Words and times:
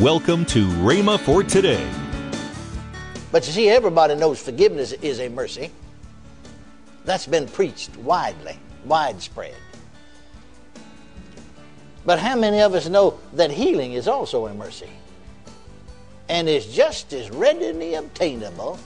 Welcome 0.00 0.44
to 0.46 0.66
Rhema 0.66 1.18
for 1.18 1.42
today. 1.42 1.90
But 3.32 3.46
you 3.46 3.52
see, 3.54 3.70
everybody 3.70 4.14
knows 4.14 4.38
forgiveness 4.38 4.92
is 4.92 5.20
a 5.20 5.30
mercy. 5.30 5.70
That's 7.06 7.26
been 7.26 7.48
preached 7.48 7.96
widely, 7.96 8.58
widespread. 8.84 9.54
But 12.04 12.18
how 12.18 12.36
many 12.36 12.60
of 12.60 12.74
us 12.74 12.90
know 12.90 13.18
that 13.32 13.50
healing 13.50 13.94
is 13.94 14.06
also 14.06 14.48
a 14.48 14.52
mercy? 14.52 14.90
And 16.28 16.46
is 16.46 16.66
just 16.66 17.14
as 17.14 17.30
readily 17.30 17.94
obtainable 17.94 18.78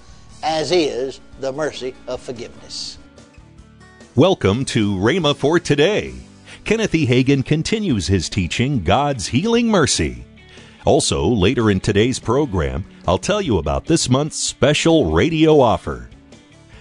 as 0.45 0.71
is 0.71 1.21
the 1.41 1.53
mercy 1.53 1.93
of 2.07 2.21
forgiveness. 2.21 2.99
Welcome 4.15 4.65
to 4.67 4.95
Rhema 4.95 5.35
for 5.35 5.59
today. 5.59 6.15
Kenneth 6.65 6.95
E. 6.95 7.05
Hagin 7.05 7.45
continues 7.45 8.07
his 8.07 8.29
teaching, 8.29 8.85
God's 8.85 9.27
Healing 9.27 9.67
Mercy. 9.67 10.25
Also, 10.87 11.27
later 11.27 11.71
in 11.71 11.81
today's 11.81 12.19
program, 12.19 12.85
I'll 13.07 13.19
tell 13.19 13.43
you 13.43 13.59
about 13.59 13.85
this 13.85 14.09
month's 14.09 14.39
special 14.39 15.11
radio 15.13 15.61
offer. 15.61 16.09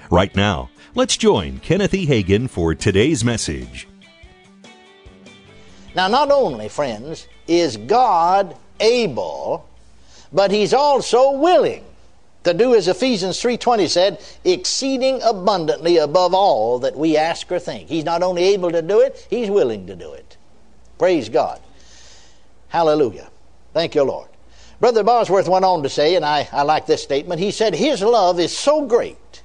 Right 0.10 0.34
now, 0.36 0.70
let's 0.96 1.18
join 1.18 1.60
Kenneth 1.60 1.94
E. 1.94 2.08
Hagin 2.08 2.50
for 2.50 2.74
today's 2.74 3.24
message. 3.24 3.88
Now, 5.96 6.08
not 6.08 6.32
only, 6.32 6.70
friends, 6.70 7.28
is 7.48 7.76
God 7.76 8.56
able, 8.80 9.68
but 10.32 10.52
He's 10.52 10.74
also 10.74 11.32
willing 11.32 11.84
to 12.44 12.54
do 12.54 12.74
as 12.74 12.88
Ephesians 12.88 13.38
3:20 13.42 13.88
said, 13.90 14.20
exceeding 14.46 15.22
abundantly 15.24 15.98
above 15.98 16.34
all 16.34 16.80
that 16.80 16.96
we 16.96 17.18
ask 17.18 17.52
or 17.52 17.60
think. 17.60 17.90
He's 17.90 18.06
not 18.06 18.24
only 18.24 18.44
able 18.44 18.72
to 18.72 18.82
do 18.82 19.02
it, 19.02 19.28
he's 19.30 19.50
willing 19.50 19.88
to 19.88 19.96
do 19.96 20.14
it. 20.14 20.38
Praise 20.98 21.28
God. 21.28 21.60
Hallelujah. 22.70 23.30
Thank 23.74 23.96
you, 23.96 24.04
Lord. 24.04 24.30
Brother 24.80 25.04
Bosworth 25.04 25.48
went 25.48 25.66
on 25.66 25.84
to 25.84 25.90
say, 25.90 26.16
and 26.16 26.24
I, 26.24 26.48
I 26.52 26.62
like 26.64 26.86
this 26.86 27.04
statement, 27.04 27.40
he 27.42 27.52
said, 27.52 27.76
His 27.76 28.02
love 28.02 28.40
is 28.40 28.58
so 28.58 28.86
great 28.86 29.44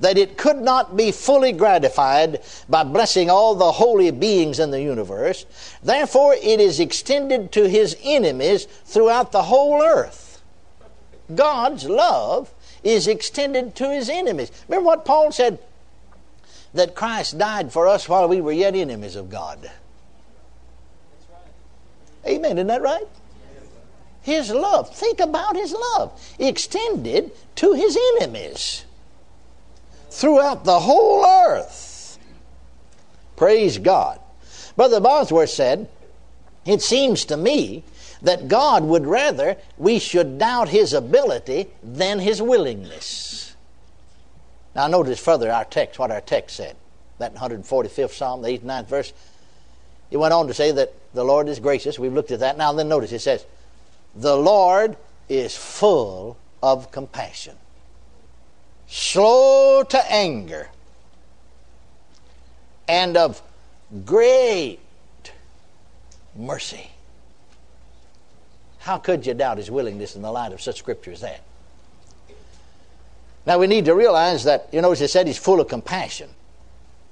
that 0.00 0.18
it 0.18 0.36
could 0.36 0.58
not 0.58 0.96
be 0.96 1.10
fully 1.10 1.52
gratified 1.52 2.40
by 2.68 2.84
blessing 2.84 3.30
all 3.30 3.54
the 3.54 3.72
holy 3.72 4.10
beings 4.10 4.58
in 4.58 4.70
the 4.70 4.80
universe. 4.80 5.44
Therefore, 5.82 6.34
it 6.34 6.60
is 6.60 6.78
extended 6.78 7.50
to 7.52 7.68
his 7.68 7.96
enemies 8.02 8.66
throughout 8.84 9.32
the 9.32 9.44
whole 9.44 9.82
earth. 9.82 10.40
God's 11.34 11.88
love 11.88 12.52
is 12.84 13.08
extended 13.08 13.74
to 13.76 13.90
his 13.90 14.08
enemies. 14.08 14.52
Remember 14.68 14.86
what 14.86 15.04
Paul 15.04 15.32
said? 15.32 15.58
That 16.74 16.94
Christ 16.94 17.38
died 17.38 17.72
for 17.72 17.88
us 17.88 18.08
while 18.08 18.28
we 18.28 18.40
were 18.40 18.52
yet 18.52 18.74
enemies 18.74 19.16
of 19.16 19.30
God. 19.30 19.70
Amen. 22.26 22.58
Isn't 22.58 22.66
that 22.66 22.82
right? 22.82 23.06
His 24.28 24.50
love. 24.50 24.94
Think 24.94 25.20
about 25.20 25.56
his 25.56 25.72
love. 25.72 26.12
Extended 26.38 27.32
to 27.56 27.72
his 27.72 27.98
enemies 28.18 28.84
throughout 30.10 30.64
the 30.64 30.80
whole 30.80 31.24
earth. 31.24 32.18
Praise 33.36 33.78
God. 33.78 34.20
Brother 34.76 35.00
Bosworth 35.00 35.48
said, 35.48 35.88
It 36.66 36.82
seems 36.82 37.24
to 37.24 37.38
me 37.38 37.84
that 38.20 38.48
God 38.48 38.84
would 38.84 39.06
rather 39.06 39.56
we 39.78 39.98
should 39.98 40.38
doubt 40.38 40.68
his 40.68 40.92
ability 40.92 41.68
than 41.82 42.18
his 42.18 42.42
willingness. 42.42 43.56
Now, 44.74 44.88
notice 44.88 45.18
further 45.18 45.50
our 45.50 45.64
text, 45.64 45.98
what 45.98 46.10
our 46.10 46.20
text 46.20 46.54
said. 46.56 46.76
That 47.16 47.34
145th 47.34 48.10
Psalm, 48.10 48.42
the 48.42 48.48
8th 48.48 48.60
and 48.60 48.70
9th 48.70 48.88
verse. 48.88 49.12
It 50.10 50.18
went 50.18 50.34
on 50.34 50.48
to 50.48 50.54
say 50.54 50.70
that 50.72 50.92
the 51.14 51.24
Lord 51.24 51.48
is 51.48 51.60
gracious. 51.60 51.98
We've 51.98 52.12
looked 52.12 52.30
at 52.30 52.40
that. 52.40 52.58
Now, 52.58 52.74
then 52.74 52.88
notice 52.90 53.12
it 53.12 53.20
says, 53.20 53.46
The 54.14 54.36
Lord 54.36 54.96
is 55.28 55.56
full 55.56 56.36
of 56.62 56.90
compassion 56.90 57.56
slow 58.88 59.82
to 59.82 60.12
anger, 60.12 60.68
and 62.88 63.16
of 63.16 63.42
great 64.04 64.80
mercy. 66.34 66.90
How 68.80 68.96
could 68.96 69.26
you 69.26 69.34
doubt 69.34 69.58
his 69.58 69.70
willingness 69.70 70.16
in 70.16 70.22
the 70.22 70.32
light 70.32 70.52
of 70.52 70.62
such 70.62 70.78
scripture 70.78 71.12
as 71.12 71.20
that? 71.20 71.42
Now 73.44 73.58
we 73.58 73.66
need 73.66 73.84
to 73.84 73.94
realize 73.94 74.44
that, 74.44 74.68
you 74.72 74.80
know, 74.80 74.92
as 74.92 75.02
I 75.02 75.06
said, 75.06 75.26
he's 75.26 75.38
full 75.38 75.60
of 75.60 75.68
compassion. 75.68 76.30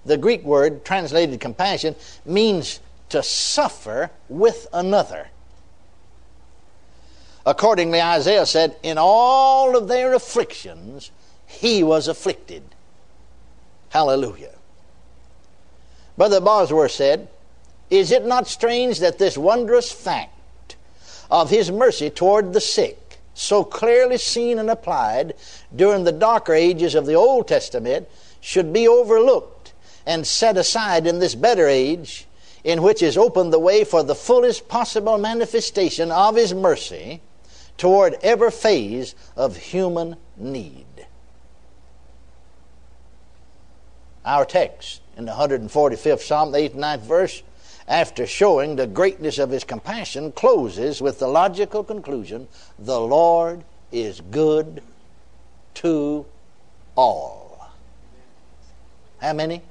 The 0.06 0.16
Greek 0.16 0.42
word 0.44 0.84
translated 0.84 1.40
compassion 1.40 1.94
means 2.24 2.80
to 3.10 3.22
suffer 3.22 4.10
with 4.28 4.66
another. 4.72 5.28
Accordingly, 7.46 8.02
Isaiah 8.02 8.44
said, 8.44 8.74
In 8.82 8.98
all 8.98 9.76
of 9.76 9.86
their 9.86 10.12
afflictions, 10.14 11.12
he 11.46 11.84
was 11.84 12.08
afflicted. 12.08 12.64
Hallelujah. 13.90 14.54
Brother 16.18 16.40
Bosworth 16.40 16.90
said, 16.90 17.28
Is 17.88 18.10
it 18.10 18.26
not 18.26 18.48
strange 18.48 18.98
that 18.98 19.18
this 19.18 19.38
wondrous 19.38 19.92
fact 19.92 20.74
of 21.30 21.50
his 21.50 21.70
mercy 21.70 22.10
toward 22.10 22.52
the 22.52 22.60
sick, 22.60 23.18
so 23.32 23.62
clearly 23.62 24.18
seen 24.18 24.58
and 24.58 24.68
applied 24.68 25.34
during 25.74 26.02
the 26.02 26.10
darker 26.10 26.52
ages 26.52 26.96
of 26.96 27.06
the 27.06 27.14
Old 27.14 27.46
Testament, 27.46 28.08
should 28.40 28.72
be 28.72 28.88
overlooked 28.88 29.72
and 30.04 30.26
set 30.26 30.56
aside 30.56 31.06
in 31.06 31.20
this 31.20 31.36
better 31.36 31.68
age, 31.68 32.26
in 32.64 32.82
which 32.82 33.02
is 33.02 33.16
opened 33.16 33.52
the 33.52 33.58
way 33.60 33.84
for 33.84 34.02
the 34.02 34.16
fullest 34.16 34.66
possible 34.66 35.16
manifestation 35.16 36.10
of 36.10 36.34
his 36.34 36.52
mercy 36.52 37.20
toward 37.76 38.14
every 38.22 38.50
phase 38.50 39.14
of 39.36 39.56
human 39.56 40.16
need? 40.36 40.86
our 44.26 44.44
text 44.44 45.00
in 45.16 45.24
the 45.24 45.32
145th 45.32 46.20
Psalm, 46.20 46.50
the 46.50 46.58
8th 46.58 46.74
and 46.74 46.82
9th 46.82 47.00
verse, 47.00 47.42
after 47.88 48.26
showing 48.26 48.74
the 48.74 48.86
greatness 48.86 49.38
of 49.38 49.50
his 49.50 49.62
compassion, 49.62 50.32
closes 50.32 51.00
with 51.00 51.20
the 51.20 51.28
logical 51.28 51.84
conclusion 51.84 52.48
the 52.78 53.00
Lord 53.00 53.62
is 53.92 54.20
good 54.32 54.82
to 55.74 56.26
all. 56.96 57.70
How 59.18 59.32
many? 59.32 59.62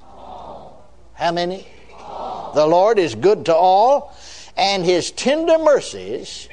All. 0.00 0.86
How 1.14 1.32
many? 1.32 1.66
All. 1.98 2.52
The 2.54 2.66
Lord 2.66 3.00
is 3.00 3.16
good 3.16 3.44
to 3.46 3.54
all, 3.54 4.16
and 4.56 4.84
his 4.84 5.10
tender 5.10 5.58
mercies 5.58 6.48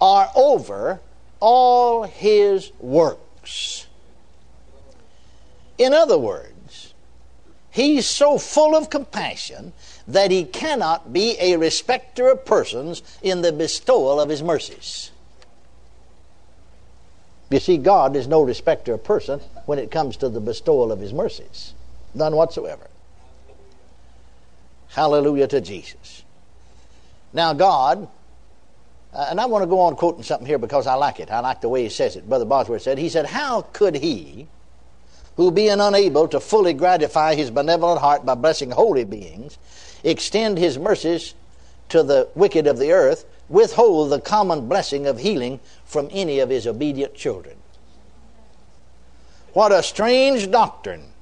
are 0.00 0.30
over 0.34 1.00
all 1.40 2.04
his 2.04 2.72
works. 2.80 3.86
In 5.78 5.92
other 5.92 6.18
words, 6.18 6.48
He's 7.78 8.06
so 8.06 8.38
full 8.38 8.74
of 8.74 8.90
compassion 8.90 9.72
that 10.08 10.32
he 10.32 10.42
cannot 10.42 11.12
be 11.12 11.36
a 11.38 11.56
respecter 11.56 12.28
of 12.28 12.44
persons 12.44 13.04
in 13.22 13.42
the 13.42 13.52
bestowal 13.52 14.20
of 14.20 14.28
his 14.28 14.42
mercies. 14.42 15.12
You 17.50 17.60
see, 17.60 17.76
God 17.76 18.16
is 18.16 18.26
no 18.26 18.42
respecter 18.42 18.94
of 18.94 19.04
person 19.04 19.38
when 19.66 19.78
it 19.78 19.92
comes 19.92 20.16
to 20.16 20.28
the 20.28 20.40
bestowal 20.40 20.90
of 20.90 20.98
his 20.98 21.12
mercies. 21.12 21.72
None 22.14 22.34
whatsoever. 22.34 22.88
Hallelujah 24.88 25.46
to 25.46 25.60
Jesus. 25.60 26.24
Now, 27.32 27.52
God, 27.52 28.08
uh, 29.12 29.26
and 29.30 29.40
I 29.40 29.46
want 29.46 29.62
to 29.62 29.66
go 29.66 29.80
on 29.80 29.96
quoting 29.96 30.22
something 30.22 30.46
here 30.46 30.58
because 30.58 30.86
I 30.86 30.94
like 30.94 31.20
it. 31.20 31.30
I 31.30 31.40
like 31.40 31.60
the 31.60 31.68
way 31.68 31.82
he 31.82 31.88
says 31.88 32.16
it. 32.16 32.28
Brother 32.28 32.44
Bosworth 32.44 32.82
said, 32.82 32.98
He 32.98 33.08
said, 33.08 33.26
How 33.26 33.62
could 33.72 33.96
he, 33.96 34.46
who, 35.36 35.50
being 35.50 35.80
unable 35.80 36.28
to 36.28 36.40
fully 36.40 36.74
gratify 36.74 37.34
his 37.34 37.50
benevolent 37.50 38.00
heart 38.00 38.26
by 38.26 38.34
blessing 38.34 38.70
holy 38.70 39.04
beings, 39.04 39.58
extend 40.04 40.58
his 40.58 40.78
mercies 40.78 41.34
to 41.88 42.02
the 42.02 42.28
wicked 42.34 42.66
of 42.66 42.78
the 42.78 42.92
earth, 42.92 43.24
withhold 43.48 44.10
the 44.10 44.20
common 44.20 44.68
blessing 44.68 45.06
of 45.06 45.18
healing 45.18 45.58
from 45.84 46.08
any 46.12 46.38
of 46.38 46.50
his 46.50 46.66
obedient 46.66 47.14
children. 47.14 47.56
What 49.54 49.72
a 49.72 49.82
strange 49.82 50.50
doctrine 50.50 51.12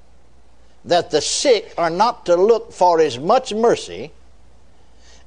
that 0.84 1.10
the 1.10 1.20
sick 1.20 1.72
are 1.78 1.90
not 1.90 2.26
to 2.26 2.36
look 2.36 2.72
for 2.72 3.00
as 3.00 3.18
much 3.18 3.52
mercy 3.54 4.12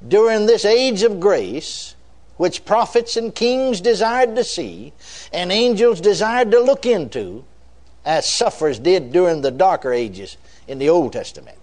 during 0.08 0.46
this 0.46 0.66
age 0.66 1.04
of 1.04 1.20
grace, 1.20 1.96
which 2.40 2.64
prophets 2.64 3.18
and 3.18 3.36
kings 3.36 3.82
desired 3.82 4.34
to 4.34 4.46
see, 4.46 4.94
and 5.34 5.52
angels 5.52 6.00
desired 6.00 6.50
to 6.50 6.58
look 6.62 6.86
into, 6.86 7.44
as 8.06 8.26
sufferers 8.26 8.80
did 8.80 9.12
during 9.12 9.42
the 9.42 9.52
darker 9.52 9.92
ages 9.92 10.38
in 10.66 10.80
the 10.80 10.88
Old 10.88 11.12
Testament. 11.12 11.58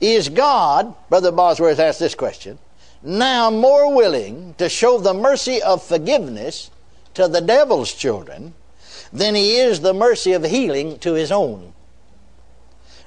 Is 0.00 0.30
God, 0.30 0.94
Brother 1.10 1.30
Bosworth 1.30 1.78
asked 1.78 2.00
this 2.00 2.14
question, 2.14 2.58
now 3.02 3.50
more 3.50 3.94
willing 3.94 4.54
to 4.56 4.70
show 4.70 4.98
the 4.98 5.12
mercy 5.12 5.60
of 5.60 5.82
forgiveness 5.82 6.70
to 7.12 7.28
the 7.28 7.42
devil's 7.42 7.92
children 7.92 8.54
than 9.12 9.34
he 9.34 9.58
is 9.58 9.82
the 9.82 9.92
mercy 9.92 10.32
of 10.32 10.42
healing 10.42 10.98
to 11.00 11.12
his 11.12 11.30
own? 11.30 11.74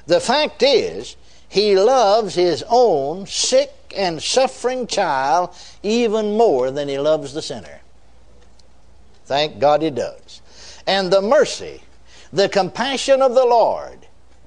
The 0.06 0.19
fact 0.19 0.61
is, 0.61 1.15
he 1.49 1.75
loves 1.75 2.35
his 2.35 2.63
own 2.69 3.25
sick 3.25 3.82
and 3.95 4.22
suffering 4.22 4.88
child 4.88 5.56
even 5.81 6.38
more 6.38 6.72
than 6.72 6.88
he 6.88 7.00
loves 7.00 7.34
the 7.34 7.42
sinner. 7.42 7.81
Thank 9.25 9.60
God 9.60 9.81
he 9.81 9.90
does. 9.90 10.42
And 10.86 11.12
the 11.12 11.22
mercy, 11.22 11.81
the 12.31 12.50
compassion 12.50 13.22
of 13.22 13.36
the 13.36 13.45
Lord, 13.45 14.00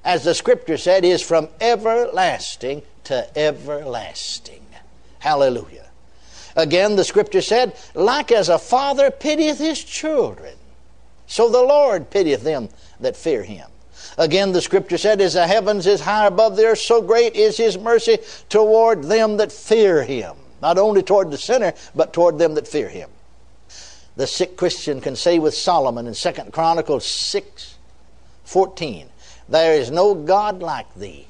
as 0.03 0.23
the 0.23 0.35
scripture 0.35 0.77
said, 0.77 1.03
is 1.03 1.21
from 1.21 1.49
everlasting 1.59 2.83
to 3.05 3.37
everlasting. 3.37 4.65
Hallelujah. 5.19 5.89
Again, 6.55 6.95
the 6.95 7.03
scripture 7.03 7.41
said, 7.41 7.77
like 7.93 8.31
as 8.31 8.49
a 8.49 8.59
father 8.59 9.11
pitieth 9.11 9.59
his 9.59 9.83
children, 9.83 10.55
so 11.27 11.49
the 11.49 11.61
Lord 11.61 12.09
pitieth 12.09 12.43
them 12.43 12.69
that 12.99 13.15
fear 13.15 13.43
him. 13.43 13.67
Again, 14.17 14.51
the 14.51 14.61
scripture 14.61 14.97
said, 14.97 15.21
As 15.21 15.33
the 15.33 15.45
heavens 15.45 15.85
is 15.85 16.01
high 16.01 16.25
above 16.25 16.55
the 16.55 16.65
earth, 16.65 16.79
so 16.79 17.01
great 17.01 17.35
is 17.35 17.57
his 17.57 17.77
mercy 17.77 18.17
toward 18.49 19.03
them 19.03 19.37
that 19.37 19.51
fear 19.51 20.03
him. 20.03 20.35
Not 20.61 20.79
only 20.79 21.03
toward 21.03 21.29
the 21.29 21.37
sinner, 21.37 21.73
but 21.93 22.13
toward 22.13 22.39
them 22.39 22.55
that 22.55 22.67
fear 22.67 22.89
him. 22.89 23.09
The 24.15 24.25
sick 24.25 24.57
Christian 24.57 24.99
can 24.99 25.15
say 25.15 25.37
with 25.37 25.53
Solomon 25.53 26.07
in 26.07 26.15
2 26.15 26.31
Chronicles 26.51 27.05
6 27.05 27.75
14, 28.45 29.07
There 29.47 29.79
is 29.79 29.91
no 29.91 30.15
God 30.15 30.61
like 30.61 30.91
thee, 30.95 31.27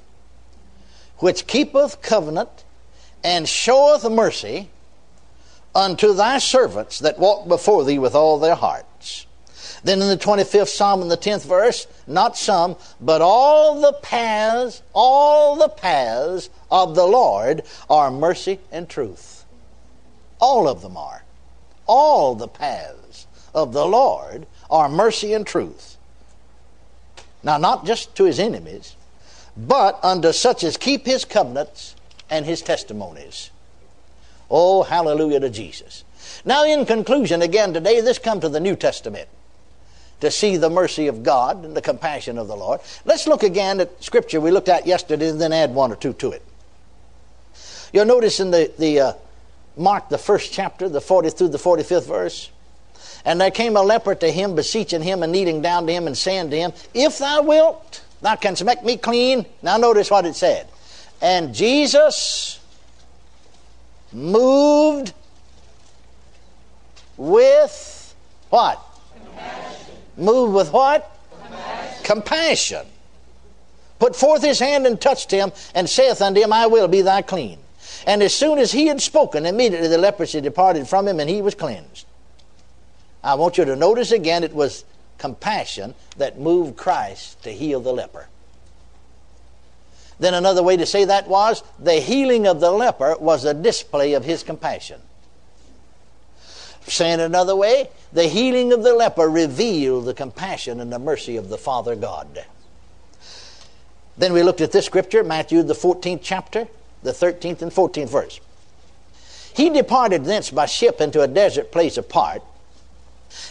which 1.18 1.48
keepeth 1.48 2.02
covenant 2.02 2.64
and 3.24 3.50
showeth 3.50 4.10
mercy 4.10 4.70
unto 5.76 6.14
thy 6.14 6.38
servants 6.38 7.00
that 7.00 7.20
walk 7.20 7.48
before 7.48 7.84
thee 7.84 8.00
with 8.00 8.16
all 8.16 8.40
their 8.40 8.56
hearts. 8.56 9.27
Then 9.84 10.02
in 10.02 10.08
the 10.08 10.18
25th 10.18 10.70
Psalm, 10.70 11.02
in 11.02 11.08
the 11.08 11.18
10th 11.18 11.46
verse, 11.46 11.88
not 12.08 12.38
some, 12.38 12.76
but 13.00 13.22
all 13.22 13.80
the 13.82 13.94
paths, 13.94 14.82
all 14.94 15.56
the 15.56 15.70
paths 15.70 16.50
of 16.72 16.96
the 16.96 17.06
Lord 17.06 17.64
are 17.90 18.12
mercy 18.12 18.60
and 18.72 18.90
truth. 18.90 19.46
All 20.40 20.68
of 20.68 20.82
them 20.82 20.98
are. 20.98 21.24
All 21.86 22.36
the 22.36 22.48
paths 22.48 23.28
of 23.54 23.74
the 23.74 23.86
Lord 23.86 24.46
are 24.70 24.90
mercy 24.90 25.34
and 25.34 25.46
truth. 25.46 25.98
Now, 27.44 27.58
not 27.58 27.86
just 27.86 28.16
to 28.16 28.26
his 28.26 28.40
enemies, 28.40 28.96
but 29.56 30.00
unto 30.04 30.34
such 30.34 30.64
as 30.64 30.76
keep 30.76 31.06
his 31.06 31.24
covenants 31.24 31.96
and 32.30 32.46
his 32.46 32.62
testimonies. 32.62 33.52
Oh, 34.50 34.84
hallelujah 34.84 35.40
to 35.40 35.50
Jesus. 35.50 36.04
Now, 36.46 36.66
in 36.66 36.86
conclusion, 36.86 37.42
again 37.42 37.74
today, 37.74 38.02
this 38.02 38.20
come 38.20 38.40
to 38.42 38.50
the 38.50 38.60
New 38.60 38.76
Testament 38.76 39.30
to 40.20 40.32
see 40.32 40.58
the 40.58 40.70
mercy 40.70 41.08
of 41.08 41.24
God 41.24 41.64
and 41.64 41.76
the 41.76 41.82
compassion 41.82 42.38
of 42.38 42.48
the 42.48 42.56
Lord. 42.56 42.82
Let's 43.06 43.28
look 43.28 43.44
again 43.44 43.80
at 43.80 44.04
Scripture 44.04 44.42
we 44.42 44.52
looked 44.52 44.70
at 44.70 44.88
yesterday 44.88 45.30
and 45.30 45.40
then 45.40 45.54
add 45.54 45.74
one 45.74 45.92
or 45.92 45.96
two 45.96 46.14
to 46.14 46.32
it. 46.32 46.44
You'll 47.94 48.06
notice 48.06 48.40
in 48.40 48.52
the, 48.52 48.72
the 48.78 49.00
uh, 49.00 49.14
Mark, 49.78 50.10
the 50.10 50.18
first 50.18 50.52
chapter, 50.52 50.90
the 50.90 51.00
40th 51.00 51.38
through 51.38 51.50
the 51.50 51.58
45th 51.58 52.08
verse. 52.08 52.52
And 53.24 53.40
there 53.40 53.52
came 53.52 53.78
a 53.78 53.82
leper 53.82 54.16
to 54.16 54.32
him, 54.32 54.56
beseeching 54.56 55.02
him 55.02 55.24
and 55.24 55.32
kneeling 55.32 55.62
down 55.62 55.86
to 55.88 55.94
him 55.94 56.08
and 56.08 56.18
saying 56.18 56.50
to 56.50 56.58
him, 56.58 56.74
If 56.94 57.20
thou 57.20 57.44
wilt, 57.44 58.04
thou 58.22 58.36
canst 58.36 58.64
make 58.64 58.84
me 58.84 58.98
clean. 58.98 59.46
Now 59.62 59.78
notice 59.78 60.10
what 60.10 60.26
it 60.26 60.36
said. 60.36 60.68
And 61.22 61.54
Jesus 61.54 62.60
moved 64.12 65.14
with 67.18 68.16
what? 68.50 68.87
Moved 70.18 70.54
with 70.54 70.74
what? 70.74 71.12
Compassion. 71.32 72.04
Compassion. 72.04 72.86
Put 74.00 74.16
forth 74.16 74.44
his 74.44 74.60
hand 74.60 74.86
and 74.86 75.00
touched 75.00 75.32
him, 75.32 75.52
and 75.74 75.90
saith 75.90 76.22
unto 76.22 76.42
him, 76.42 76.54
I 76.54 76.68
will 76.68 76.88
be 76.88 77.02
thy 77.02 77.22
clean. 77.22 77.60
And 78.06 78.22
as 78.22 78.34
soon 78.34 78.60
as 78.60 78.72
he 78.72 78.88
had 78.88 79.02
spoken, 79.02 79.46
immediately 79.46 79.88
the 79.88 79.98
leprosy 79.98 80.42
departed 80.42 80.88
from 80.88 81.08
him, 81.08 81.20
and 81.20 81.30
he 81.30 81.42
was 81.42 81.56
cleansed. 81.56 82.06
I 83.24 83.36
want 83.36 83.58
you 83.58 83.66
to 83.66 83.76
notice 83.76 84.12
again 84.12 84.44
it 84.44 84.54
was 84.54 84.86
compassion 85.18 85.96
that 86.18 86.40
moved 86.40 86.78
Christ 86.78 87.42
to 87.44 87.52
heal 87.52 87.80
the 87.80 87.92
leper. 87.92 88.28
Then 90.20 90.34
another 90.34 90.64
way 90.64 90.78
to 90.78 90.86
say 90.86 91.06
that 91.06 91.28
was 91.28 91.64
the 91.78 91.96
healing 91.96 92.48
of 92.48 92.60
the 92.60 92.72
leper 92.72 93.16
was 93.20 93.46
a 93.46 93.54
display 93.54 94.14
of 94.14 94.26
his 94.26 94.44
compassion. 94.44 95.02
Saying 96.98 97.20
another 97.20 97.56
way, 97.56 97.92
the 98.12 98.24
healing 98.24 98.74
of 98.74 98.82
the 98.82 98.92
leper 98.92 99.30
revealed 99.30 100.06
the 100.06 100.16
compassion 100.16 100.80
and 100.80 100.92
the 100.92 100.98
mercy 100.98 101.38
of 101.38 101.48
the 101.48 101.58
Father 101.60 101.96
God. 101.96 102.44
Then 104.18 104.34
we 104.34 104.42
looked 104.42 104.62
at 104.62 104.72
this 104.72 104.88
scripture, 104.88 105.24
Matthew, 105.24 105.62
the 105.62 105.76
14th 105.76 106.22
chapter, 106.24 106.68
the 107.04 107.12
13th 107.12 107.62
and 107.62 107.72
14th 107.72 108.10
verse. 108.10 108.40
He 109.54 109.70
departed 109.70 110.26
thence 110.26 110.50
by 110.50 110.66
ship 110.66 111.00
into 111.00 111.22
a 111.22 111.28
desert 111.28 111.72
place 111.72 111.98
apart. 111.98 112.42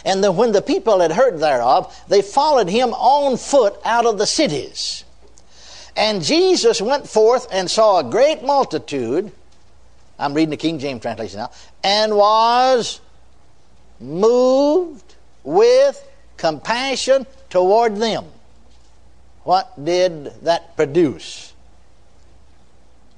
And 0.05 0.25
then 0.25 0.35
when 0.35 0.51
the 0.51 0.61
people 0.61 0.99
had 0.99 1.13
heard 1.13 1.39
thereof, 1.39 1.97
they 2.09 2.23
followed 2.23 2.69
him 2.69 2.89
on 2.95 3.37
foot 3.37 3.77
out 3.85 4.07
of 4.07 4.19
the 4.19 4.27
cities. 4.27 5.05
And 5.97 6.21
Jesus 6.21 6.83
went 6.83 7.09
forth 7.09 7.47
and 7.53 7.71
saw 7.71 8.01
a 8.01 8.05
great 8.11 8.43
multitude. 8.43 9.31
I'm 10.19 10.35
reading 10.35 10.51
the 10.51 10.57
King 10.57 10.81
James 10.81 11.01
translation 11.01 11.39
now. 11.39 11.53
And 11.85 12.17
was 12.17 13.01
moved 14.01 15.15
with 15.45 16.07
compassion 16.37 17.27
toward 17.51 17.97
them. 17.97 18.27
What 19.45 19.73
did 19.83 20.43
that 20.43 20.77
produce? 20.77 21.53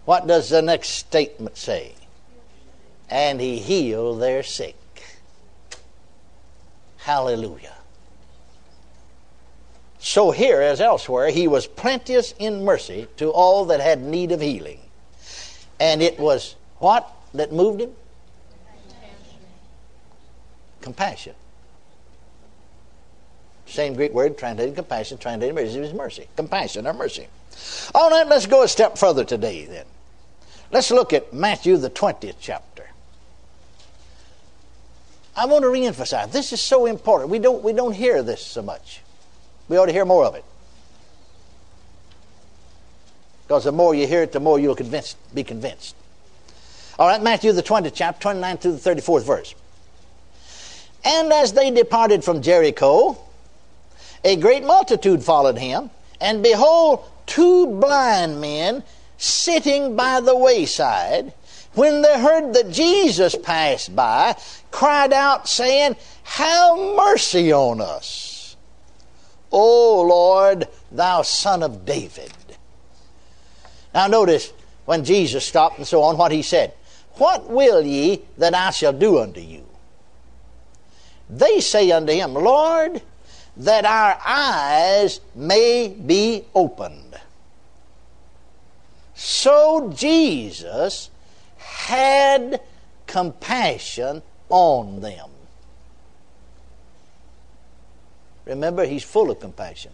What 0.04 0.26
does 0.26 0.50
the 0.50 0.62
next 0.62 0.88
statement 0.90 1.56
say? 1.56 1.94
And 3.10 3.40
he 3.40 3.58
healed 3.58 4.20
their 4.20 4.42
sick. 4.42 4.76
Hallelujah. 6.98 7.75
So 9.98 10.30
here, 10.30 10.60
as 10.60 10.80
elsewhere, 10.80 11.30
he 11.30 11.48
was 11.48 11.66
plenteous 11.66 12.32
in 12.38 12.64
mercy 12.64 13.08
to 13.16 13.30
all 13.30 13.64
that 13.66 13.80
had 13.80 14.02
need 14.02 14.32
of 14.32 14.40
healing. 14.40 14.80
And 15.80 16.02
it 16.02 16.19
was 16.19 16.54
what 16.78 17.10
that 17.34 17.52
moved 17.52 17.80
him? 17.80 17.92
Compassion. 20.80 21.34
Same 23.66 23.94
Greek 23.94 24.12
word, 24.12 24.38
translated 24.38 24.75
compassion, 24.75 25.19
translated 25.19 25.54
mercy 25.54 25.78
is 25.78 25.92
mercy. 25.92 26.28
Compassion 26.36 26.86
or 26.86 26.94
mercy. 26.94 27.28
All 27.94 28.10
right, 28.10 28.26
let's 28.26 28.46
go 28.46 28.62
a 28.62 28.69
step 28.69 28.96
further 28.96 29.25
today 29.25 29.66
then. 29.66 29.84
Let's 30.70 30.90
look 30.90 31.12
at 31.12 31.32
Matthew, 31.32 31.76
the 31.76 31.90
20th 31.90 32.36
chapter. 32.40 32.86
I 35.36 35.46
want 35.46 35.62
to 35.62 35.69
reemphasize 35.69 36.32
this 36.32 36.52
is 36.52 36.61
so 36.61 36.87
important. 36.87 37.30
We 37.30 37.38
don't, 37.38 37.62
we 37.62 37.73
don't 37.73 37.92
hear 37.92 38.23
this 38.23 38.44
so 38.44 38.62
much. 38.62 39.02
We 39.68 39.76
ought 39.76 39.87
to 39.87 39.92
hear 39.92 40.04
more 40.04 40.25
of 40.25 40.35
it. 40.35 40.44
Because 43.47 43.64
the 43.64 43.73
more 43.73 43.94
you 43.94 44.06
hear 44.06 44.23
it, 44.23 44.32
the 44.32 44.40
more 44.40 44.58
you'll 44.58 44.75
convinced, 44.75 45.16
be 45.35 45.44
convinced. 45.44 45.94
All 46.99 47.06
right, 47.06 47.23
Matthew, 47.23 47.52
the 47.52 47.62
20th 47.62 47.92
chapter, 47.94 48.20
29 48.20 48.58
through 48.58 48.73
the 48.73 48.90
34th 48.90 49.25
verse. 49.25 49.54
And 51.05 51.33
as 51.33 51.52
they 51.52 51.71
departed 51.71 52.25
from 52.25 52.43
Jericho, 52.43 53.19
a 54.25 54.37
great 54.37 54.64
multitude 54.64 55.23
followed 55.23 55.59
him, 55.59 55.90
and 56.21 56.43
behold, 56.43 57.05
two 57.26 57.67
blind 57.67 58.40
men 58.40 58.83
sitting 59.17 59.97
by 59.97 60.21
the 60.21 60.37
wayside, 60.37 61.33
when 61.75 62.02
they 62.02 62.21
heard 62.21 62.55
that 62.55 62.71
Jesus 62.71 63.37
passed 63.37 63.95
by, 63.95 64.37
cried 64.71 65.12
out, 65.12 65.49
saying, 65.49 65.97
Have 66.25 66.76
mercy 66.97 67.52
on 67.52 67.81
us, 67.81 68.57
O 69.52 70.02
Lord, 70.02 70.67
thou 70.90 71.23
son 71.23 71.62
of 71.62 71.85
David. 71.85 72.33
Now, 73.95 74.07
notice 74.07 74.52
when 74.85 75.05
Jesus 75.05 75.45
stopped 75.45 75.78
and 75.78 75.87
so 75.87 76.02
on, 76.02 76.17
what 76.17 76.33
he 76.33 76.43
said. 76.43 76.73
What 77.14 77.50
will 77.50 77.83
ye 77.83 78.23
that 78.38 78.55
I 78.55 78.71
shall 78.71 78.93
do 78.93 79.19
unto 79.19 79.40
you? 79.40 79.67
They 81.30 81.61
say 81.61 81.90
unto 81.90 82.12
him, 82.12 82.35
Lord, 82.35 83.02
that 83.58 83.85
our 83.85 84.18
eyes 84.25 85.20
may 85.35 85.88
be 85.88 86.44
opened. 86.54 87.18
So 89.14 89.92
Jesus 89.94 91.11
had 91.56 92.61
compassion 93.06 94.23
on 94.49 95.00
them. 95.00 95.30
Remember, 98.47 98.87
he's 98.87 99.02
full 99.02 99.30
of 99.30 99.40
compassion. 99.40 99.92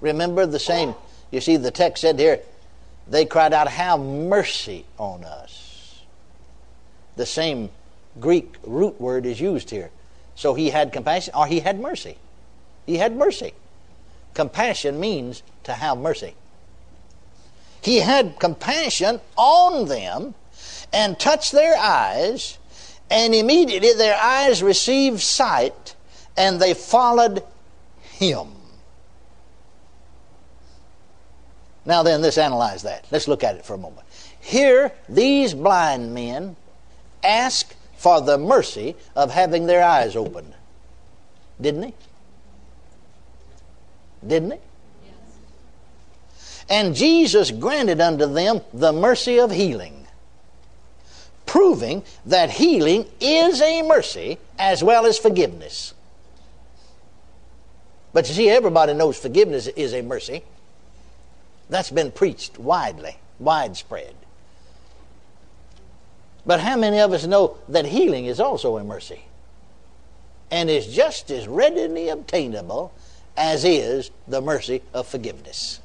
Remember 0.00 0.46
the 0.46 0.58
same, 0.58 0.94
you 1.30 1.40
see, 1.40 1.56
the 1.56 1.70
text 1.70 2.00
said 2.00 2.18
here, 2.18 2.40
they 3.08 3.26
cried 3.26 3.52
out, 3.52 3.68
Have 3.68 4.00
mercy 4.00 4.84
on 4.98 5.24
us. 5.24 6.02
The 7.16 7.26
same 7.26 7.70
Greek 8.20 8.56
root 8.64 9.00
word 9.00 9.26
is 9.26 9.40
used 9.40 9.70
here. 9.70 9.90
So 10.34 10.54
he 10.54 10.70
had 10.70 10.92
compassion 10.92 11.34
or 11.34 11.46
he 11.46 11.60
had 11.60 11.80
mercy. 11.80 12.16
He 12.86 12.96
had 12.96 13.16
mercy. 13.16 13.52
Compassion 14.34 15.00
means 15.00 15.42
to 15.64 15.72
have 15.72 15.98
mercy. 15.98 16.34
He 17.82 17.98
had 17.98 18.38
compassion 18.38 19.20
on 19.36 19.88
them 19.88 20.34
and 20.92 21.18
touched 21.18 21.52
their 21.52 21.76
eyes, 21.76 22.58
and 23.10 23.34
immediately 23.34 23.92
their 23.92 24.16
eyes 24.16 24.62
received 24.62 25.20
sight, 25.20 25.94
and 26.36 26.60
they 26.60 26.74
followed 26.74 27.42
him. 28.00 28.48
Now, 31.84 32.02
then, 32.02 32.20
let's 32.20 32.38
analyze 32.38 32.82
that. 32.82 33.06
Let's 33.10 33.28
look 33.28 33.42
at 33.42 33.56
it 33.56 33.64
for 33.64 33.74
a 33.74 33.78
moment. 33.78 34.06
Here, 34.40 34.92
these 35.08 35.54
blind 35.54 36.14
men 36.14 36.56
ask 37.22 37.74
for 37.98 38.20
the 38.20 38.38
mercy 38.38 38.94
of 39.16 39.32
having 39.32 39.66
their 39.66 39.82
eyes 39.82 40.14
opened. 40.14 40.54
Didn't 41.60 41.82
he? 41.82 41.94
Didn't 44.24 44.52
he? 44.52 44.58
And 46.70 46.94
Jesus 46.94 47.50
granted 47.50 48.00
unto 48.00 48.26
them 48.26 48.60
the 48.72 48.92
mercy 48.92 49.40
of 49.40 49.50
healing, 49.50 50.06
proving 51.44 52.04
that 52.26 52.50
healing 52.50 53.06
is 53.20 53.60
a 53.60 53.82
mercy 53.82 54.38
as 54.58 54.84
well 54.84 55.04
as 55.04 55.18
forgiveness. 55.18 55.92
But 58.12 58.28
you 58.28 58.34
see, 58.34 58.48
everybody 58.48 58.94
knows 58.94 59.18
forgiveness 59.18 59.66
is 59.66 59.92
a 59.92 60.02
mercy. 60.02 60.44
That's 61.68 61.90
been 61.90 62.12
preached 62.12 62.58
widely, 62.58 63.16
widespread. 63.40 64.14
But 66.48 66.60
how 66.60 66.78
many 66.78 66.98
of 66.98 67.12
us 67.12 67.26
know 67.26 67.58
that 67.68 67.84
healing 67.84 68.24
is 68.24 68.40
also 68.40 68.78
a 68.78 68.82
mercy? 68.82 69.20
And 70.50 70.70
is 70.70 70.86
just 70.86 71.30
as 71.30 71.46
readily 71.46 72.08
obtainable 72.08 72.90
as 73.36 73.66
is 73.66 74.10
the 74.26 74.40
mercy 74.40 74.80
of 74.94 75.06
forgiveness. 75.06 75.80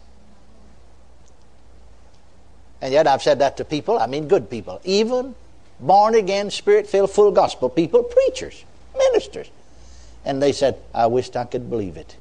And 2.82 2.94
yet 2.94 3.08
I've 3.08 3.22
said 3.22 3.40
that 3.40 3.58
to 3.58 3.66
people, 3.66 4.00
I 4.00 4.08
mean 4.08 4.30
good 4.30 4.50
people, 4.50 4.80
even 4.86 5.36
born 5.82 6.16
again, 6.16 6.50
spirit 6.50 6.88
filled, 6.88 7.12
full 7.12 7.32
gospel 7.32 7.68
people, 7.68 8.02
preachers, 8.02 8.64
ministers. 8.98 9.52
And 10.24 10.42
they 10.42 10.54
said, 10.54 10.78
I 10.94 11.08
wished 11.08 11.36
I 11.36 11.44
could 11.44 11.70
believe 11.70 11.98
it. 11.98 12.16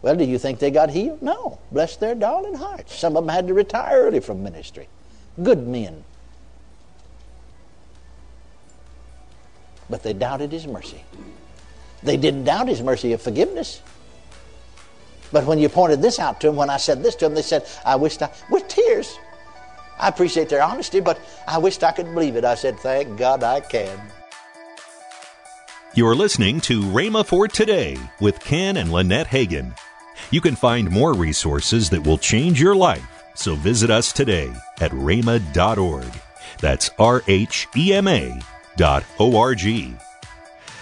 Well, 0.00 0.16
do 0.16 0.24
you 0.24 0.38
think 0.38 0.58
they 0.58 0.70
got 0.70 0.88
healed? 0.88 1.20
No. 1.20 1.58
Bless 1.70 1.96
their 1.96 2.14
darling 2.14 2.54
hearts. 2.54 2.94
Some 2.94 3.14
of 3.14 3.24
them 3.24 3.34
had 3.34 3.46
to 3.48 3.52
retire 3.52 4.04
early 4.04 4.20
from 4.20 4.42
ministry. 4.42 4.88
Good 5.42 5.66
men. 5.66 6.04
But 9.90 10.02
they 10.02 10.12
doubted 10.12 10.52
his 10.52 10.66
mercy. 10.66 11.04
They 12.02 12.16
didn't 12.16 12.44
doubt 12.44 12.68
his 12.68 12.82
mercy 12.82 13.12
of 13.12 13.22
forgiveness. 13.22 13.80
But 15.32 15.44
when 15.44 15.58
you 15.58 15.68
pointed 15.68 16.00
this 16.02 16.18
out 16.18 16.40
to 16.40 16.48
them, 16.48 16.56
when 16.56 16.70
I 16.70 16.76
said 16.76 17.02
this 17.02 17.14
to 17.16 17.26
them, 17.26 17.34
they 17.34 17.42
said, 17.42 17.66
I 17.84 17.96
wished 17.96 18.22
I, 18.22 18.30
with 18.50 18.66
tears. 18.68 19.18
I 19.98 20.08
appreciate 20.08 20.48
their 20.48 20.62
honesty, 20.62 21.00
but 21.00 21.18
I 21.46 21.58
wished 21.58 21.82
I 21.82 21.92
could 21.92 22.06
believe 22.14 22.36
it. 22.36 22.44
I 22.44 22.54
said, 22.54 22.78
Thank 22.78 23.18
God 23.18 23.42
I 23.42 23.60
can. 23.60 24.00
You're 25.94 26.14
listening 26.14 26.60
to 26.62 26.82
Rhema 26.82 27.26
for 27.26 27.48
Today 27.48 27.96
with 28.20 28.40
Ken 28.40 28.76
and 28.76 28.92
Lynette 28.92 29.26
Hagin. 29.26 29.76
You 30.30 30.40
can 30.40 30.54
find 30.54 30.90
more 30.90 31.14
resources 31.14 31.90
that 31.90 32.06
will 32.06 32.18
change 32.18 32.60
your 32.60 32.76
life, 32.76 33.17
so 33.38 33.54
visit 33.54 33.90
us 33.90 34.12
today 34.12 34.52
at 34.80 34.90
rhema.org. 34.90 36.12
That's 36.60 36.90
R 36.98 37.22
H 37.26 37.68
E 37.76 37.94
M 37.94 38.08
A 38.08 38.40
dot 38.76 39.04
O 39.18 39.36
R 39.36 39.54
G. 39.54 39.94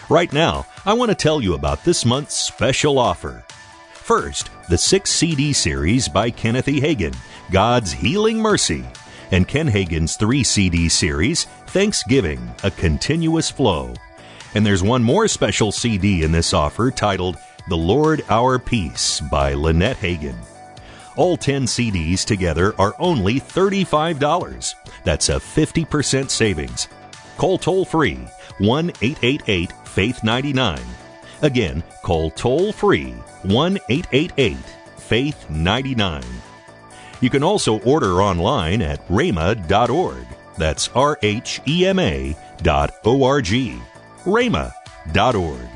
Right 0.08 0.32
now, 0.32 0.66
I 0.84 0.94
want 0.94 1.10
to 1.10 1.14
tell 1.14 1.40
you 1.40 1.54
about 1.54 1.84
this 1.84 2.04
month's 2.04 2.34
special 2.34 2.98
offer. 2.98 3.44
First, 3.92 4.50
the 4.68 4.78
six 4.78 5.10
CD 5.10 5.52
series 5.52 6.08
by 6.08 6.30
Kenneth 6.30 6.68
E. 6.68 6.80
Hagin, 6.80 7.14
God's 7.50 7.92
Healing 7.92 8.38
Mercy, 8.38 8.84
and 9.32 9.48
Ken 9.48 9.66
Hagin's 9.66 10.16
three 10.16 10.44
CD 10.44 10.88
series, 10.88 11.44
Thanksgiving, 11.66 12.54
A 12.62 12.70
Continuous 12.70 13.50
Flow. 13.50 13.92
And 14.54 14.64
there's 14.64 14.82
one 14.82 15.02
more 15.02 15.28
special 15.28 15.72
CD 15.72 16.22
in 16.22 16.32
this 16.32 16.54
offer 16.54 16.90
titled 16.90 17.36
The 17.68 17.76
Lord 17.76 18.25
Our 18.30 18.58
Peace 18.58 19.20
by 19.20 19.54
Lynette 19.54 19.98
Hagin. 19.98 20.36
All 21.16 21.37
10 21.37 21.64
CDs 21.64 22.25
together 22.25 22.75
are 22.78 22.94
only 22.99 23.40
$35. 23.40 24.75
That's 25.04 25.28
a 25.30 25.37
50% 25.37 26.30
savings. 26.30 26.88
Call 27.38 27.58
toll 27.58 27.85
free 27.85 28.18
1 28.58 28.90
888 29.02 29.73
Faith 29.87 30.23
99. 30.23 30.80
Again, 31.42 31.82
call 32.02 32.30
toll 32.30 32.73
free 32.73 33.12
1 33.42 33.78
888 33.88 34.56
Faith 34.96 35.50
99. 35.50 36.23
You 37.20 37.30
can 37.30 37.42
also 37.42 37.80
order 37.80 38.23
online 38.23 38.82
at 38.82 39.06
rhema.org. 39.08 40.26
That's 40.58 40.88
R 40.88 41.18
H 41.23 41.61
E 41.66 41.87
M 41.87 41.99
A 41.99 42.37
dot 42.62 42.94
O 43.04 43.25
R 43.25 43.40
G. 43.40 43.78
rhema.org. 44.25 45.75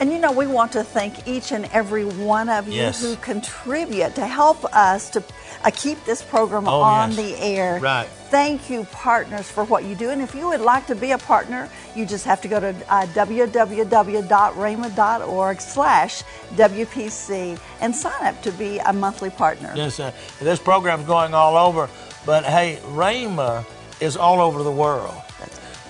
And 0.00 0.12
you 0.12 0.18
know, 0.18 0.30
we 0.32 0.46
want 0.46 0.72
to 0.72 0.84
thank 0.84 1.26
each 1.26 1.50
and 1.52 1.64
every 1.72 2.04
one 2.04 2.48
of 2.48 2.68
you 2.68 2.74
Yes. 2.74 3.00
who 3.02 3.16
contribute 3.16 4.14
to 4.14 4.26
help 4.26 4.64
us 4.74 5.10
to 5.10 5.22
uh, 5.64 5.70
keep 5.74 6.02
this 6.04 6.22
program 6.22 6.68
Oh, 6.68 6.80
on 6.80 7.10
yes. 7.10 7.16
the 7.16 7.36
air. 7.42 7.80
Right. 7.80 8.06
Thank 8.30 8.70
you, 8.70 8.84
partners, 8.92 9.50
for 9.50 9.64
what 9.64 9.84
you 9.84 9.94
do. 9.96 10.10
And 10.10 10.20
if 10.22 10.34
you 10.34 10.46
would 10.48 10.60
like 10.60 10.86
to 10.88 10.94
be 10.94 11.10
a 11.12 11.18
partner, 11.18 11.68
you 11.96 12.04
just 12.06 12.24
have 12.26 12.40
to 12.42 12.48
go 12.48 12.60
to 12.60 12.68
uh, 12.88 13.06
www.rhema.org 13.06 15.60
slash 15.60 16.22
WPC 16.54 17.58
and 17.80 17.96
sign 17.96 18.24
up 18.26 18.40
to 18.42 18.52
be 18.52 18.78
a 18.78 18.92
monthly 18.92 19.30
partner. 19.30 19.74
This, 19.74 19.98
uh, 19.98 20.12
this 20.40 20.60
program's 20.60 21.06
going 21.06 21.34
all 21.34 21.56
over, 21.56 21.88
but 22.26 22.44
hey, 22.44 22.78
Rhema 22.88 23.64
is 24.00 24.16
all 24.16 24.40
over 24.40 24.62
the 24.62 24.70
world. 24.72 25.14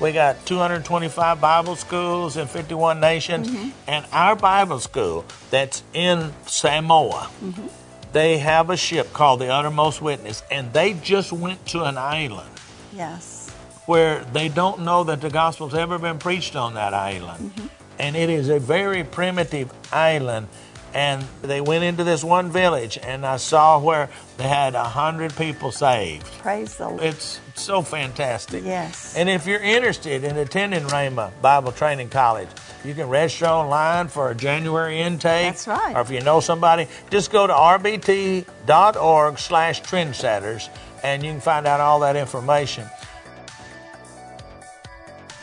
We 0.01 0.13
got 0.13 0.47
225 0.47 1.41
Bible 1.41 1.75
schools 1.75 2.37
in 2.37 2.47
51 2.47 3.01
nations, 3.01 3.49
mm-hmm. 3.49 3.71
and 3.89 4.07
our 4.13 4.37
Bible 4.37 4.79
school 4.79 5.25
that's 5.51 5.83
in 5.93 6.33
Samoa, 6.47 7.29
mm-hmm. 7.43 7.67
they 8.13 8.39
have 8.39 8.71
a 8.71 8.77
ship 8.77 9.13
called 9.13 9.41
the 9.41 9.49
Uttermost 9.49 10.01
Witness, 10.01 10.45
and 10.53 10.73
they 10.73 10.93
just 10.93 11.33
went 11.33 11.67
to 11.67 11.83
an 11.83 11.99
island 11.99 12.49
Yes. 12.93 13.51
where 13.87 14.25
they 14.33 14.49
don't 14.49 14.83
know 14.83 15.03
that 15.05 15.21
the 15.21 15.31
gospel's 15.31 15.75
ever 15.75 15.99
been 15.99 16.19
preached 16.19 16.55
on 16.55 16.75
that 16.75 16.95
island. 16.95 17.51
Mm-hmm. 17.51 17.67
And 18.01 18.15
it 18.15 18.31
is 18.31 18.49
a 18.49 18.61
very 18.61 19.03
primitive 19.03 19.73
island. 19.93 20.47
And 20.95 21.25
they 21.43 21.61
went 21.61 21.85
into 21.85 22.03
this 22.03 22.25
one 22.25 22.51
village, 22.51 22.99
and 23.03 23.27
I 23.27 23.37
saw 23.37 23.79
where 23.79 24.09
they 24.39 24.49
had 24.49 24.75
a 24.75 24.85
hundred 24.85 25.37
people 25.37 25.71
saved. 25.71 26.27
Praise 26.39 26.77
the 26.77 26.89
Lord. 26.89 27.03
It's 27.03 27.41
so 27.55 27.83
fantastic. 27.83 28.65
Yes. 28.65 29.15
And 29.17 29.29
if 29.29 29.47
you're 29.47 29.61
interested 29.61 30.25
in 30.25 30.37
attending 30.39 30.85
Rhema 30.85 31.31
Bible 31.43 31.73
Training 31.73 32.09
College, 32.09 32.49
you 32.85 32.95
can 32.95 33.09
register 33.09 33.47
online 33.47 34.09
for 34.09 34.31
a 34.31 34.35
January 34.35 35.01
intake. 35.01 35.47
That's 35.47 35.69
right. 35.69 35.95
Or 35.95 36.01
if 36.01 36.11
you 36.11 36.23
know 36.23 36.41
somebody, 36.41 36.87
just 37.11 37.31
go 37.31 37.47
to 37.47 37.53
rbt.org 37.53 39.39
slash 39.39 39.83
trendsetters, 39.83 40.69
and 41.03 41.23
you 41.23 41.33
can 41.33 41.41
find 41.41 41.67
out 41.67 41.81
all 41.81 42.01
that 42.01 42.17
information. 42.17 42.87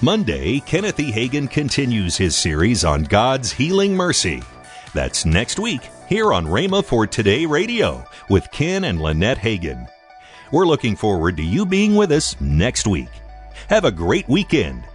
Monday, 0.01 0.59
Kenneth 0.61 0.99
E. 0.99 1.11
Hagin 1.11 1.49
continues 1.49 2.17
his 2.17 2.35
series 2.35 2.83
on 2.83 3.03
God's 3.03 3.51
healing 3.51 3.95
mercy. 3.95 4.43
That's 4.95 5.25
next 5.25 5.59
week 5.59 5.81
here 6.07 6.31
on 6.31 6.45
Rhema 6.45 6.81
for 6.81 7.05
Today 7.05 7.45
Radio 7.45 8.05
with 8.29 8.49
Ken 8.51 8.85
and 8.85 9.01
Lynette 9.01 9.37
Hagin. 9.37 9.89
We're 10.53 10.65
looking 10.65 10.95
forward 10.95 11.35
to 11.35 11.43
you 11.43 11.65
being 11.65 11.95
with 11.95 12.13
us 12.13 12.39
next 12.39 12.87
week. 12.87 13.09
Have 13.67 13.83
a 13.83 13.91
great 13.91 14.29
weekend 14.29 14.85